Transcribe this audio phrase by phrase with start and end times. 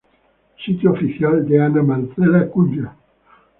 [0.65, 2.89] Sitio oficial de Ana Marcela Cunha